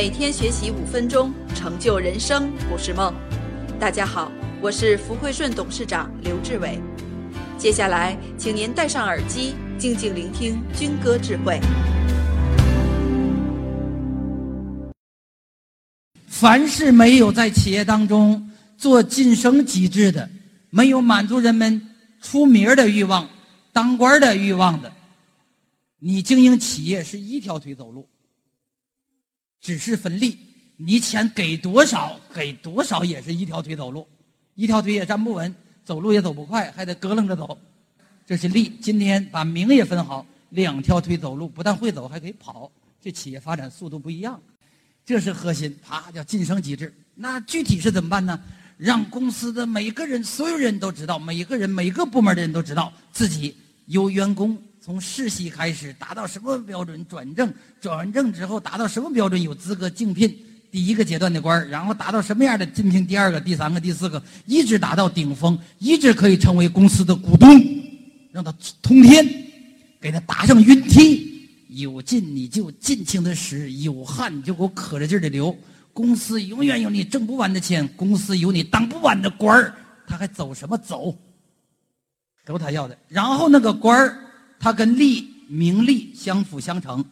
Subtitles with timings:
[0.00, 3.12] 每天学习五分钟，成就人生不是梦。
[3.80, 4.30] 大家好，
[4.62, 6.78] 我是福汇顺董事长刘志伟。
[7.58, 11.58] 接下来，请您戴上耳机，静静聆听军歌智慧。
[16.28, 20.30] 凡是没有在企业当中做晋升机制的，
[20.70, 21.82] 没有满足人们
[22.22, 23.28] 出名的欲望、
[23.72, 24.92] 当官的欲望的，
[25.98, 28.08] 你经营企业是一条腿走路，
[29.68, 30.38] 只是分利。
[30.78, 34.08] 你钱给多少，给多少也是一条腿走路，
[34.54, 35.54] 一条腿也站不稳，
[35.84, 37.58] 走路也走不快，还得咯楞着走。
[38.24, 38.70] 这是利。
[38.80, 44.40] 今天把名也分好，两条腿走路，不但会走，还可以跑，这企业发展速度不一样。
[45.04, 46.94] 这是核心，啪叫晋升机制。
[47.14, 48.40] 那具体是怎么办呢？
[48.78, 54.56] 让公司的每个人、所有人都知道，每个人、每个部门的人都知道自己有员工
[54.88, 60.34] 从世袭开始达到什么标准转正，转完正之后达到什么标准有资格竞聘
[60.70, 67.50] 第一个阶段的官然后达到什么样的竞聘第二个、第三个、第四个，一直达到顶峰，一直可以成为公司的股东，
[68.32, 69.28] 让他通天，
[70.00, 71.46] 给他打上云梯。
[71.68, 75.54] 有劲你就尽情的使，有汗你就给我可着劲儿的流。
[75.92, 79.74] 公司永远有你挣不完的钱，公司有你当不完的官儿，
[80.06, 81.14] 他还走什么走？
[82.46, 82.96] 都他要的。
[83.06, 84.24] 然后那个官儿，
[84.58, 87.04] 他跟利名利相辅相成，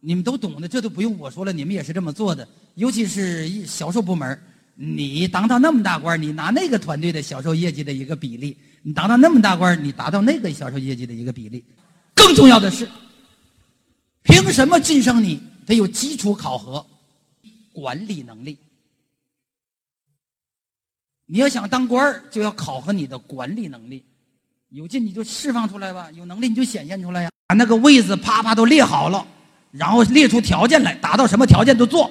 [0.00, 2.46] 你们都懂的，这都不用我说了，你们也是这么做的。
[2.74, 4.40] 尤其是销售部门，
[4.74, 11.64] 你当到那么大官，你拿那个团队的销售业绩的一个比例；你当到那么大官，你达到那个销售业绩的一个比例。
[12.14, 12.88] 更重要的是。
[14.22, 15.40] 凭什么晋升你？
[15.66, 16.84] 得有基础考核，
[17.72, 18.56] 管理能力。
[21.26, 24.04] 你要想当官，就要考核你的管理能力。
[24.74, 27.28] 有劲你就释放出来吧，有能力你就显现出来呀。
[27.48, 29.22] 把那个位子啪啪都列好了，
[29.70, 32.10] 然后列出条件来，达到什么条件都做。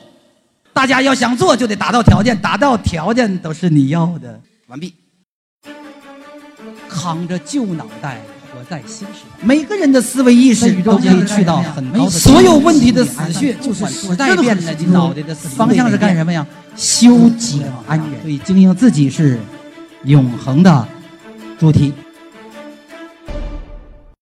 [0.71, 4.39] 大家要想做，就得达到条件，达到条件都是你要的。
[4.67, 4.93] 完毕。
[6.87, 8.21] 扛着旧脑袋。
[8.53, 12.09] 活在新时代，每个人的思维意识都可以去到很高的。
[12.11, 16.45] 所有问题的死穴就是时代变了，你脑袋的方向是干什么呀？
[16.75, 18.21] 修己安人。
[18.21, 19.39] 所以经营自己是
[20.03, 20.87] 永恒的
[21.57, 21.93] 主题。